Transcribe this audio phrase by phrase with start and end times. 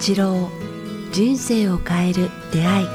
[0.00, 0.48] 八郎
[1.12, 2.86] 人生を変える出会い。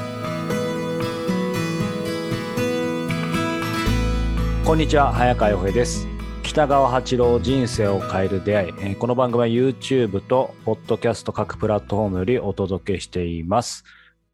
[4.64, 6.08] こんにちは早川洋平です。
[6.42, 13.84] 北川八郎人生を変える出会い、えこの番組は YouTube と Podcast 各プラットフォームよりお届けしています。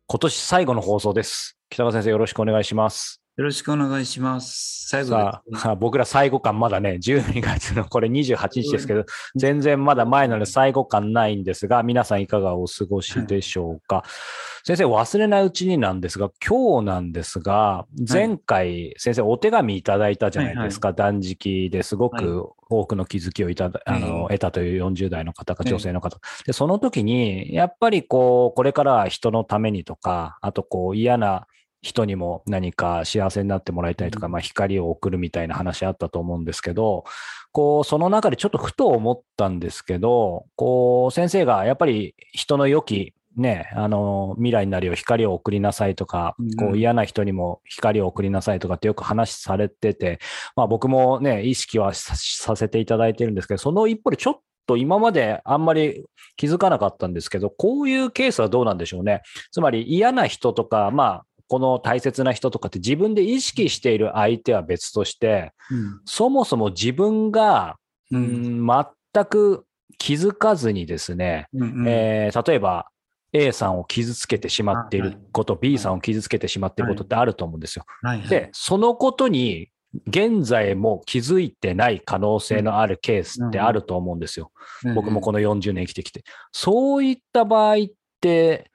[0.07, 1.59] 今年最後の放送です。
[1.69, 3.22] 北川先生よろしくお願いします。
[3.39, 4.89] よろしくお願いします。
[4.89, 14.05] 最後さあ、 僕ら最後感まだね、12月のこれ28日ですけど、全然まだ前なので最後感ないんですが、皆さんいかがお過ごしでしょうか？
[14.65, 26.19] 先生、忘れないうちになんですが、今日なんですが、前回、先生お手紙いただいたじゃないですか、断食ですごく多くの気づきをいただ、あの、得たという40代の方か女性の方。
[26.45, 31.47] で、その時に、やっぱりこう、これからは人のためにとか、あとこう嫌な
[31.83, 37.05] 人にも何か幸せになってもらいたいとか、まあ光を送るみたいな話あったと思うんですけど、
[37.51, 50.21] こう、その中でちょっとふと思ったんですけど、こう、先生がやっぱり人の良き、ね、あの、未来になるよう光を送りなさいとかうん、こう嫌な人にも光を送りなさいとかってよく話されてて、
[50.55, 56.05] まあ僕もね、意識はささせていただいてるんですけど、その一方でちょっと今まであんまり
[56.37, 59.23] 気づかなかったんですけど、こういうケースはどうなんでしょうね。
[59.51, 65.53] つまり嫌な人とか、まあ、この大切な人とかって自分で意識している相手は別として、
[66.07, 67.77] そもそも自分が、
[68.11, 69.67] ううんん、全く
[69.99, 71.85] 気づかずにですね、うんうん。
[71.87, 72.87] えー例えば
[73.35, 77.85] A さんを傷つけてしまっていること、B さんを傷つけてしまっていることってあると思うんですよ。
[78.01, 78.29] はいはい。
[78.29, 79.69] で、そのことに
[80.07, 84.53] 現在も気づいてない可能性のあるケースってあると思うんですよ。
[84.95, 86.25] 僕もこの40年生きてきて。
[86.51, 87.79] そういった場合っ
[88.23, 88.71] て、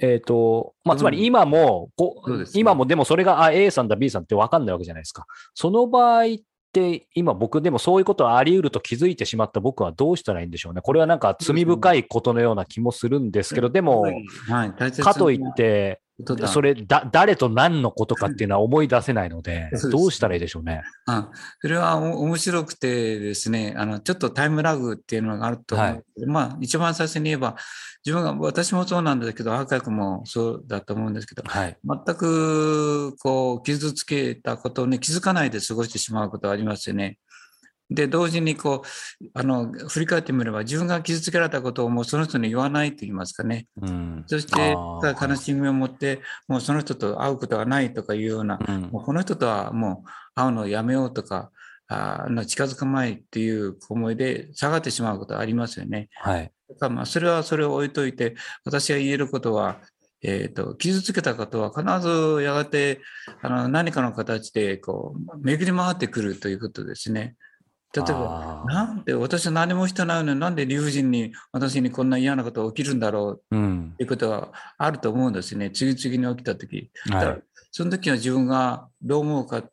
[0.00, 1.90] えっ、と、まあ、つまり今も、
[2.34, 2.60] うですね。
[2.60, 5.26] 今もでもそれがあ A さんだ B さんって分かんないわけじゃないですか。
[5.54, 6.26] その場合っ
[6.72, 10.80] て、今僕でもそういうことはあり得ると気づいてしまった僕はどうしたらいいんでしょうね。
[10.80, 14.04] これはなんか罪深いことのような気もするんですけど、でも、
[15.02, 16.00] かといって、
[16.48, 20.82] それだ、誰と何のことかっていうのは思い出せないので どうしたらいいでしょうね。
[21.06, 27.56] あそれはお面白くてですね、あのちょっとタイムラグっていうのがあると思うんですけど、まあ一番最初に言えば、
[28.04, 31.76] 自分が、私もそうなんですけど、赤井君もそうだと思うんですけど、はい。
[31.84, 37.18] 全くこう傷つけたことに気づかないで過ごしてしまうことがありますよね。
[37.90, 43.66] で、同時にこう、あの、振り返ってみれば、自分が傷つけられたことをもうその人に言わないと言いますかね。
[43.82, 44.24] うん。
[44.26, 44.76] そして
[45.20, 51.50] 悲しみを持って、もうその人と会うことがないとかいうような、うんもうこの人とはもう会うのをやめようとか、
[51.88, 56.08] あー近づくまいっていう思いで下がってしまうことがありますよね。
[56.14, 56.52] はい。
[56.68, 59.80] だからまあそれはそれを置いといて、私が言えることは、
[60.22, 63.00] えー、と傷つけたことは必ずやがて
[63.42, 67.36] あの何かの形でこう巡り回ってくるということですね。
[67.92, 73.56] 例えば、なんで私は何もしてないのになんで理不尽に私にこんな嫌なことが起きるんだろう？
[73.56, 73.94] うん。
[73.96, 75.70] ということはあると思うんですね。
[75.70, 76.90] 次々に起きたとき。
[77.10, 77.42] はい。
[77.72, 79.64] その時は自分がどう思うか、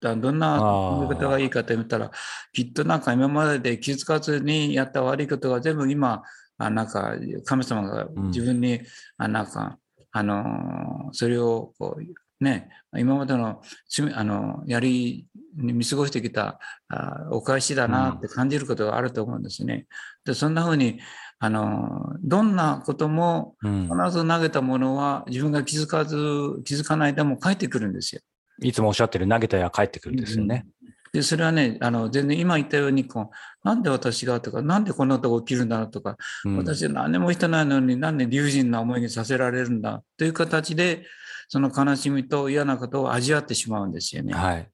[0.00, 2.10] どんな考え方がいいかと言ったら、
[2.52, 6.22] きっとなんか今までで気づかずにやった悪いことが全部今、
[6.58, 8.80] あなんか神様が自分に、
[9.18, 9.78] あなんか、
[10.12, 19.86] あのーそれをこう、ね、今までの罪あのやりに見過ごしてきたあお返しだなって感じることがあると思うんですね。
[20.24, 21.00] でそんなふうに
[21.38, 26.16] あのどんなこともうん必ず投げたものは自分が気づかず、
[26.64, 28.20] 気づかないでも返ってくるんですよ。
[28.62, 30.66] いつもおっしゃってる投げたや帰ってくるんですよね。
[31.12, 41.06] で、それはね、あの、全然今言ったように、こう、なんで私がとか、なんでこんなことが起きるんだろうとか、うん私は何もしてないのになんで理不尽な思いにさせられるんだという形で、
[41.48, 44.34] その悲しみと嫌なことを味わってしまうんですよね。
[44.34, 44.68] はい。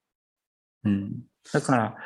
[0.85, 1.13] うん、
[1.53, 1.97] だから、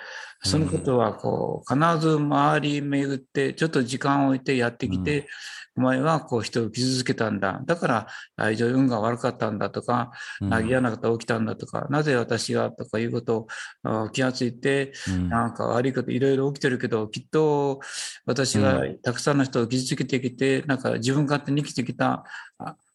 [0.42, 5.26] そのことはこう必ず周り巡ってちょっと時間を置いてやってきて、
[5.76, 7.60] お前はこう人を傷つけたんだ。
[7.64, 8.06] だから
[8.36, 10.12] 愛情運が悪かったんだとか、
[10.66, 13.46] 嫌なことが起きたんだとかなぜ私がとかいうことを
[13.82, 15.28] あ気がついてうん。
[15.28, 17.80] なんか悪いこといろいろ起きてるけどきっと
[18.26, 22.24] 私がたくさんの人を傷つけてきて、なんか自分勝手に生きてきた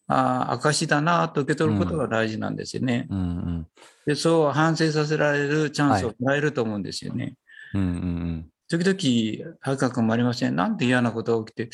[0.08, 3.08] ああ証だなと受け取ることが大事なんですよね。
[3.10, 3.68] うんうん
[4.06, 7.36] でそう反省させられるチャンスをもらえると思うんですよね。
[7.74, 10.56] うんうん時々、早川君もありません。
[10.56, 11.70] なんで嫌なことが起きて、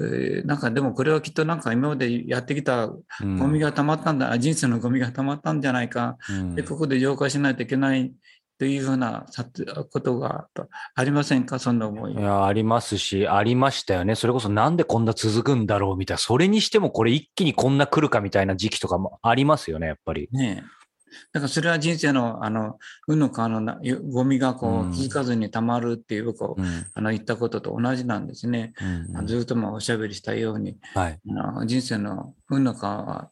[0.00, 6.16] えーなんかでもこれはきっとなんか今までやってきたうんゴミが溜まったんだ、あ人生のゴミが溜まったんじゃないか。
[6.28, 8.12] うんで、ここで浄化しないといけない
[8.60, 9.46] というふうなさ
[9.90, 10.48] ことが
[10.94, 11.58] ありませんか？
[11.58, 12.16] そんな思いい。
[12.20, 14.14] や、ありますし、ありましたよね。
[14.14, 20.28] それこそなんでこんな続くんだろうみたいな、それにしてもこれ一気にこんな来るかみたいな時期とかもありますよね、やっぱり。
[20.30, 20.80] ねえ
[21.32, 22.78] だからそれは人生の、あの、
[23.08, 23.80] 運の川のな
[24.12, 28.74] ゴミがこう気づかずに溜まるっていう、こう、うんあの、言ったことと同じなんですね。
[29.10, 31.18] うんうんずっとまあおしゃべりしたように、はい。
[31.38, 33.30] あの人生の運の川は、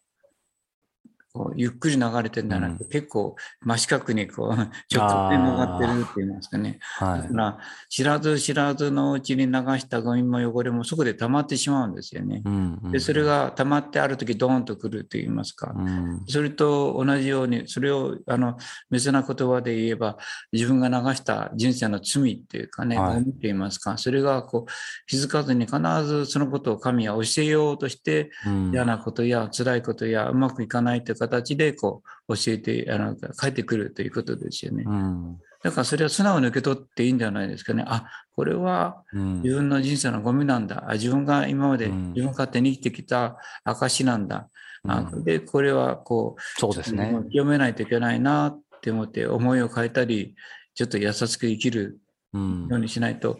[1.38, 4.50] こうゆっくり流れてるんじゃなくて、結構真四角にこう
[4.92, 6.80] 直角に曲がってるって言いますかね。
[6.80, 7.22] はい。
[7.22, 7.58] だから
[7.88, 12.42] 知らず知らずのうちに流したゴミも汚れもそこで溜まってしまうんですよね。
[12.44, 15.72] うんうんで、それが溜まってある時ドーンとくると言いますか。
[15.76, 18.56] うんそれと同じように、それをあの
[18.90, 20.18] 別な言葉で言えば、
[20.52, 34.84] 自分が流した人生の罪っていうかね、はいゴミって言いますか、それがこう気づかずに必ずそのことを神は教えようとして、うん嫌なことや辛いことやうまくいかないという形でこう教えて、あの帰ってくるということですよね。
[34.86, 37.84] うんだからそれは素直に受け取っていいんじゃないですかね。
[37.86, 40.84] あ、これはうん自分の人生のゴミなんだ。
[40.88, 44.48] あ自分が今までうん自分勝手に生きてきた証なんだ。
[44.86, 47.10] あうんで、これはこう、そうですね。
[47.24, 50.36] 読めないといけないなって思って思いを変えたり、
[50.74, 51.98] ちょっと優しく生きる
[52.34, 52.68] うん。
[52.68, 53.38] ようにしないと、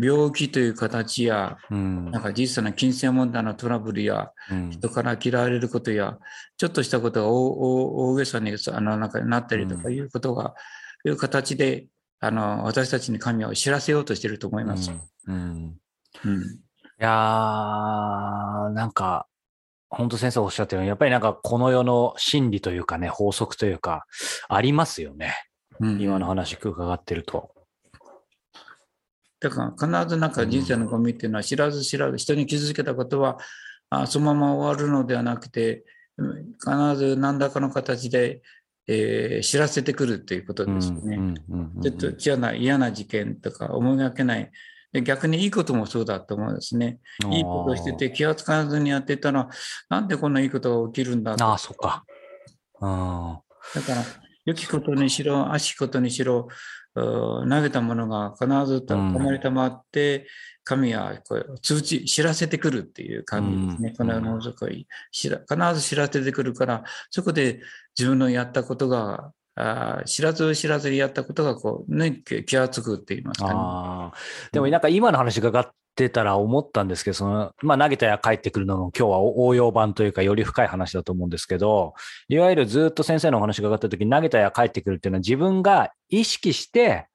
[0.00, 2.10] 病気という形や、うん。
[2.10, 4.70] なんか実際の金銭問題のトラブルや、うん。
[4.70, 6.18] 人から嫌われることや、
[6.56, 10.54] ちょっとしたことが大げさにあのなんかなったりとかいうことが、
[11.04, 11.86] いう形で、
[12.20, 14.90] あの、私たちに神を知らせようとしていると思います。
[17.00, 19.26] いやー、なんか、
[19.88, 24.06] 本当先生おっしゃったように、やっぱりなんかこの世の真理というかね、法則というか、
[24.48, 25.34] ありますよね。
[25.80, 26.00] うん。
[26.00, 27.50] 今の話伺ってると。
[29.40, 33.38] だから必ずなんか人生のゴミっていうのは知らず知らず人に傷つけたことは
[33.88, 35.84] あそのまま終わるのではなくて
[36.16, 38.42] うん必ず何らかの形で、
[38.86, 41.34] えー知らせてくるということですよね。
[41.82, 44.50] ちょっと嫌な嫌な事件とか思いがけない
[44.92, 46.98] で逆にいいこともそうだと思うんですね。
[47.30, 49.48] いいことをしてて気がつかずにやってたら
[49.88, 52.04] なんでこんないいことが起きるんだとああ、そっか。
[52.80, 53.38] うん
[53.74, 54.02] だから、
[54.44, 56.48] 良きことにしろ、悪しきことにしろ、
[56.94, 60.26] 投げたものが必ずたまりたまって、
[60.64, 63.88] 神はこう通知、知らせてくるっていう感じですね。
[63.90, 63.96] うん。
[63.96, 67.60] この必ず知らせてくるから、そこで
[67.98, 74.18] 自分のやったことが、あー知らず知らずにやったことがこう、ね、気がつくって言いますかね。
[74.52, 75.70] でもなんか今の話伺っ
[76.00, 81.94] てたら思ったんですけど、その、まあ投げたや帰ってくるのの今日は応用版というかより深い話だと思うんですけど、
[82.28, 87.06] いわゆるずっと先生のお話伺った時に投げたや帰ってくるっていうのは自分が意識して、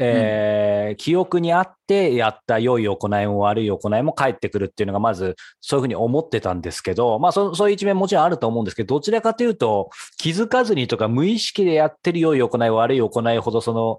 [0.00, 13.98] えー記憶にあってやった良い行いも悪い行いも返ってくるっていうのがまずそういうふうに思ってたんですけど、まあそそういう一面もちろんあると思うんですけど、どちらかというと気づかずにとか無意識でやってる良い行い悪い行いほどその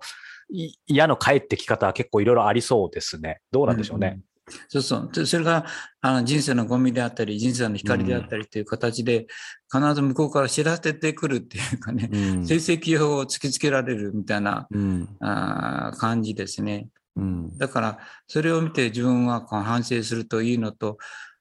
[0.51, 3.39] い嫌の返ってき方は結構いろいろありそうですね。
[3.51, 4.19] どうなんでしょうね。
[4.67, 5.09] そうそう。
[5.13, 5.65] でそれが
[6.01, 9.27] あの人生のゴミであったり、人生の光であったりという形で、
[9.71, 12.45] 必ず向こうから知らせてくるっていうかね、うん。
[12.45, 15.09] 成績を突きつけられるみたいなうん。
[15.19, 16.89] あー感じですね。
[17.15, 17.57] うん。
[17.57, 20.97] だから、それを見て自分はこう反省するといいのと、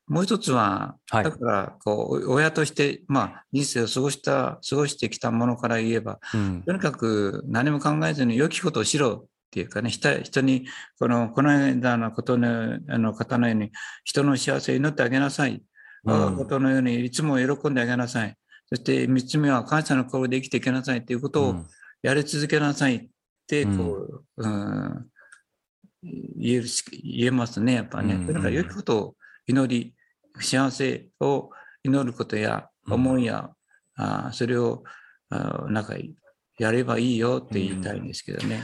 [0.09, 1.25] もう一つは、はい。
[1.25, 6.63] だからこう、親として、まあ、人生を過ごした、過ごしてきたものから言えば、うん。
[6.63, 10.67] とにかく何も考えずに良きことをしろっていうかね、人人に、
[10.99, 13.71] この、この間のことのあの方のように、
[14.03, 15.63] 人の幸せを祈ってあげなさい。
[16.05, 18.35] 我がことのようにいつも喜んであげなさい。
[18.67, 21.55] そして三つ目は感謝の心で生きていけなさいということを
[22.03, 23.09] やり続けなさいっ
[23.47, 25.07] て、こう、うん、
[26.03, 28.15] 言えるし、言えますね、やっぱね。
[28.15, 29.95] うんだから良きことを祈り、
[30.41, 31.51] 幸せを
[31.85, 33.51] 祈ることや思いや、
[33.97, 34.83] あーそれを、
[35.29, 35.95] あーなんか、
[36.59, 38.63] やればいいよって言いたいんですけどね。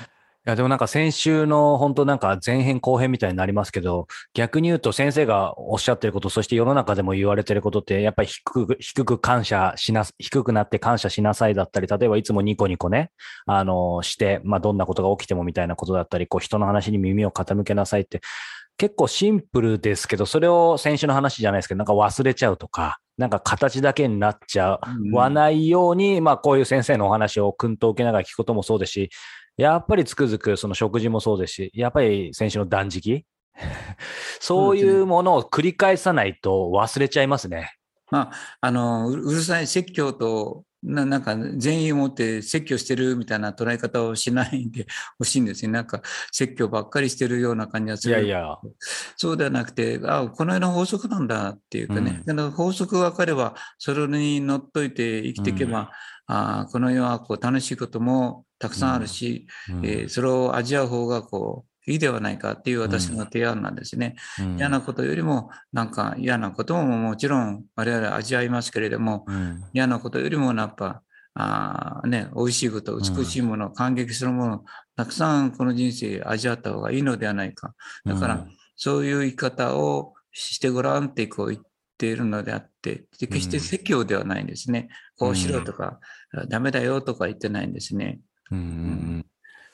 [0.49, 13.11] いや、でもなんか先週の本当なんか前編後編みたいになりますけど、逆に言うと先生がおっしゃってること、そして世の中でも言われてることって、やっぱり低く、低く感謝しな、低くなって感謝しなさいだったり、例えばいつもニコニコね、
[13.45, 18.23] あの、して、まあどんなことが起きてもみたいなことだったり、こう人の話に耳を傾けなさいって、
[18.79, 24.81] 結構シンプルですけど、それを先週の話じゃないですけど、なんか忘れちゃうとか、なんか形だけになっちゃ
[25.13, 29.11] わないように、まあこういう先生のお話を訓と受けながら聞くこともそうですし、
[29.59, 33.27] やっぱりつくづくその食事もそうですし、やっぱり先週の断食？
[34.41, 37.73] そういうものを繰り返さないと忘れちゃいますね。
[38.11, 44.87] まあ、あの、ううるさい説教と、ななんか善意を持って説教してるみたいな捉え方をしないで
[45.19, 45.73] ほしいんですよ。
[45.73, 48.15] なんか説教ばっかりしてるような感じがする。
[48.15, 48.57] いやいや。
[49.17, 55.91] そうではなくて、あこの世の法則なんだっていうかね、うん法則が分かれば、それにのっといて生きていけば、
[56.29, 64.15] あこの世はこう楽しいこともたくさんあるし、うんえーそれを味わう方がこういいではないかっていう私の提案なんですね。
[64.39, 71.03] うん嫌なことよりも、なんか嫌なことももちろん我々味わいますけれども、うん嫌なことよりもやっぱ、
[71.35, 74.65] あね、美味しいこと、美しいもの、感激するもの、
[74.97, 77.75] たくさんこの人生味わった方がいいのではないか。
[78.05, 81.61] だから、そういう生き方をしてごらんってこう言っ
[81.97, 84.89] ているのであって、決して説教ではないんですね。
[85.17, 86.01] こうしろとか、
[86.49, 88.21] ダメだよとか言ってないんですね。
[88.51, 89.27] うん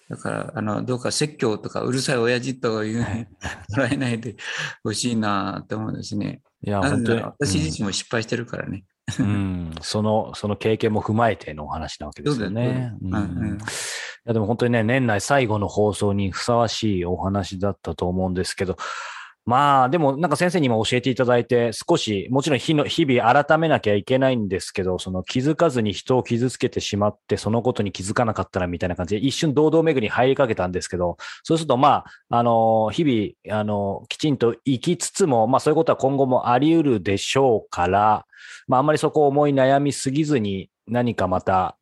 [0.09, 3.27] だから、あの、どうか説教とかうるさい親父とか言う
[3.75, 4.37] 捉えないで
[4.83, 6.43] ほしいなと思うんですね。
[6.63, 7.23] いや、本当に。
[7.23, 8.85] 私自身も失敗してるからね。
[9.19, 12.93] うん、その、その経験も踏まえてのお話なわけですよね。
[13.03, 13.59] うん、い
[14.25, 18.77] やでも本当にね、年内最後の放送にふさわしいお話だったと思うんですけど、
[19.47, 38.27] まあ、でもなんか先生にも教えていただいて、少し、もちろん日の日々改めなきゃいけないんですけど、その気づかずに人を傷つけてしまって、そのことに気づかなかったらみたいな感じで、一瞬堂々巡りに入りかけたんですけど、そうするとまあ、あの、日々、あの、きちんと生きつつも、まあそういうことは今後もあり得るでしょうから、
[38.67, 41.77] まああんまりそこを思い悩みすぎずに、何かまた、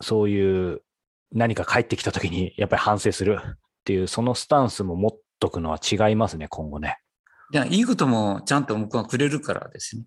[0.00, 0.82] そういう、
[1.32, 6.98] 何か帰ってきた時に、やっぱり反省するっていう、そのスタンスも持っとくのは違いますね、今後ね。
[7.54, 10.02] いや、いいこともちゃんと向こうがくれるからですね。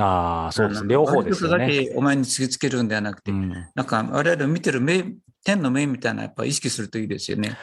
[0.00, 0.86] ああ、そうです。
[0.86, 1.50] 両方ですね。
[1.50, 5.04] だけお前に突きつけるんではなくて、うん、なんか我々見てる目、
[5.44, 7.58] 天の目みたいなやっぱ意識するといいですよね。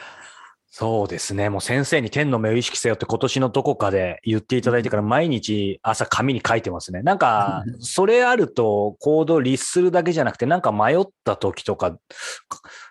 [0.76, 1.50] そうですね。
[1.50, 7.02] もう先生に天の目を意識せよって今年のどこかで言っていただいてから毎日朝紙に書いてますね。
[7.02, 11.96] なんか、それあると行動律するだけじゃなくて、なんか迷った時とか。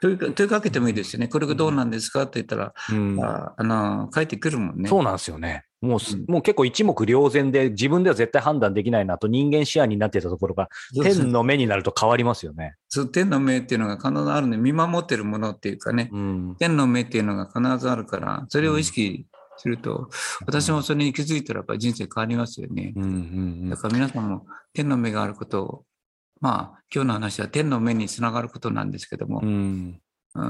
[0.02, 1.28] 問い問いかけてもいいですよね。
[1.28, 4.88] これがどうなんですかって言ったら、うん、ああの、書いてくるもんね。
[4.88, 5.66] そうなんですよね。
[5.84, 12.76] もう、うん、もう結構一目瞭然で自分では絶対判断できないなと人間視野になってたところが、天の目になると変わりますよね。
[12.88, 19.26] そう、天の目っていうのが必ずあるので、見守ってるものっていうかね、うん、天の目っていうのが必ずあるから、それを意識
[19.58, 20.10] すると、
[20.46, 22.94] 私もそれに気づいたらやっぱり人生変わりますよね。
[22.96, 23.14] うんうんう
[23.66, 25.86] ん、だから皆さんも天の目があることを、
[26.40, 30.00] まあ、今日の話は天の目につながることなんですけども、うん。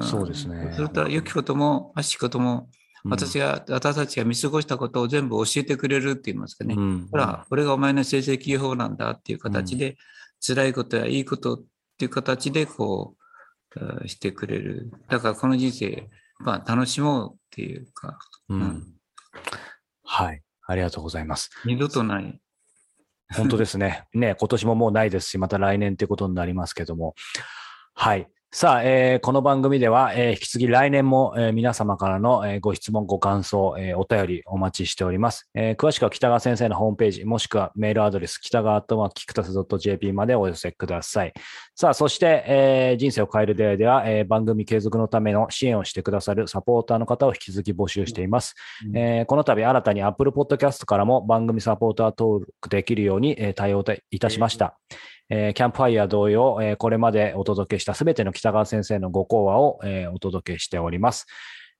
[0.03, 0.73] そうですね。
[0.75, 2.69] それと良きことも悪しきことも
[3.05, 6.75] 私が、私たちが見過ごしたことを全部教えてくれるって言いますかね。
[6.77, 9.95] うん、ほら、これがお前の成績法なんだっていう形で、うん、
[10.41, 11.63] 辛いことやいいことっ
[11.97, 14.91] ていう形で、こう、してくれる。
[15.09, 18.19] だからこの人生、まあ、楽しもうっていうか、
[18.49, 18.83] うん。
[20.03, 20.41] はい。
[20.65, 21.49] ありがとうございます。
[21.65, 22.39] 二度とない。
[23.35, 24.05] 本当ですね。
[24.13, 27.15] ね、今年ももうないですし、また来年ということになりますけども。
[27.95, 28.27] はい。
[28.55, 35.75] さあ、えー、この番組では、えー、引き続き来年も、えー、皆様からの、えー、ご質問、ご感想、えー、お便りお待ちしております、えー。
[35.75, 41.33] 詳しくは北川先生のホームページ、もしくはメールアドレス、北川とはキクタス .jp までお寄せください。
[41.73, 48.53] さあ、そして、えー、人生を変える出会いでは、えー、番組継続のための支援をしてくださるサポーターの方を引き続き募集しています。
[48.87, 54.77] うん、えー、この度、新たに Apple Podcast からも番組サポーター登録できるように、えー、対応いたしました。
[54.91, 54.97] えー、
[55.29, 61.25] キャンプファイヤー同様、えー、これまでお届けしたすべての北川先生のご講話を、えー、お届けしております。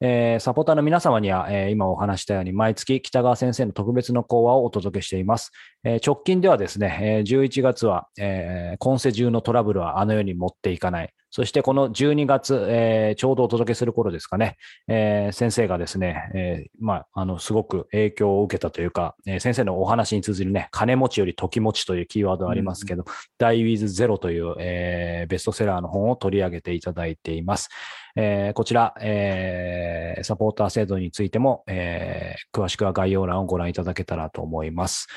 [0.01, 5.51] えー、サポーターの皆様には、えー、今お話したように毎月北川先生の特別の講話をお届けしています。
[5.83, 11.13] えー、直近ではですね、えー、11月は、えー、今世中のトラブルはあの世に持っていかない。
[11.34, 23.06] そしてこの12月、えー、ちょうどお届けする頃ですかね、えー、先生がですね、えー、まあ、あの、すごく影響を受けたというか、えー、先生のお話に通じるね、金持ちより時持ちというキーワードがありますけど、
[23.40, 27.70] ダイウィズゼロという、えー、ベストセラーの本を取り上げていただいています。
[28.15, 35.08] えー、こちら、えー、サポーター制度についても、えー、詳しくは概要欄をご覧いただけたらと思います。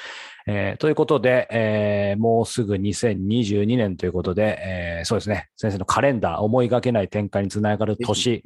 [0.47, 8.43] えー、ということで、えー、もうすぐ2022年ということで、えー、そうですね、先生のカレンダー、思いがけない展開につながる年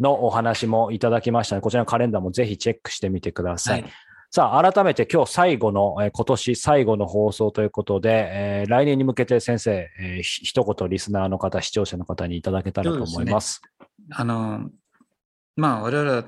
[0.00, 3.82] のお話もいただきました、こちらのカレンダーもぜひチェックしてみてください。
[3.82, 3.90] はい
[4.30, 13.54] さあ、改めて今日最後の、えー、今年最後の放送ということで、えー、来年に向けて先生、えー、一言リスナーの方、視聴者の方にいただけたらと思います。
[13.54, 14.68] すね、あの、
[15.56, 16.24] まあ、我々は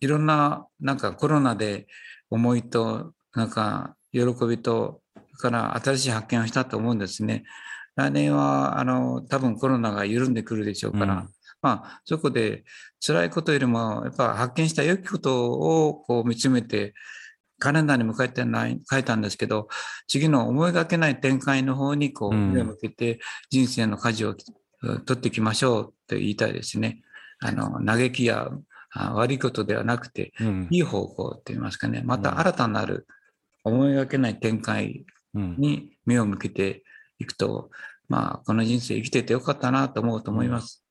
[0.00, 1.86] いろんな、なんかコロナで
[2.30, 5.00] 思いとなんか喜びと、
[5.36, 7.44] から新しい発見をしたと思うんですね。
[7.96, 11.28] 来年はあの多分コロナが緩んでくるでしょうから、うん、
[11.64, 12.62] まあ、そこで
[13.00, 16.92] 辛いことよりもやっぱ発見した良きことをこう見つめて
[17.58, 19.68] カレンダーに向かってない書いたんですけど
[20.06, 23.18] 次の思いがけない展開の方にこう目を向けて
[23.48, 27.00] 人生の舵を取っていきましょうと言いたいですね。
[27.40, 28.50] あの嘆きや
[28.94, 32.02] 悪いことではなくて、うん、いい方向と言いますかね。
[32.04, 33.06] また新たなる
[33.64, 36.82] 思いがけない展開に目を向けて
[37.18, 37.70] いくと、
[38.10, 40.83] まあ、この人生生きててよかったなと思うと思います。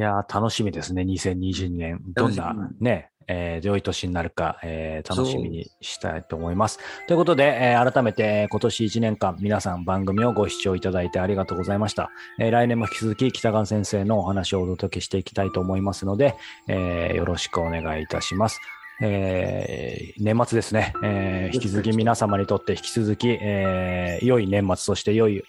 [0.00, 2.00] いや楽しみですね、2022年。
[2.14, 6.78] どんなね、えー、良い年になるか、えー、楽しみにしたいと思います。
[7.06, 12.10] ということで、えー、改めて今年1年間皆さん番組をご視聴いただいてありがとうございました。
[12.38, 16.34] えー、来年も引き続き北川先生のお話をお届けしていきたいと思いますので、
[16.66, 18.58] えー、よろしくお願いいたします。
[19.02, 25.42] えー、年末ですね、えー、引き続き皆様にとって引き続き、えー、良い年末、そして良い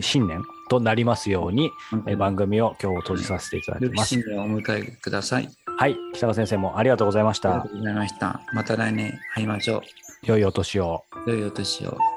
[0.00, 1.70] 新年となりますように、
[2.06, 4.08] えー、番組を今日閉じさせていただきます。
[4.08, 5.48] 新年をお迎えください。
[5.78, 7.50] はい、北川先生もありがとうございました。
[7.50, 8.40] ありがとうございました。
[8.52, 9.82] また来年会いましょう。
[10.22, 11.04] 良いお年を。
[11.26, 12.15] 良いお年を。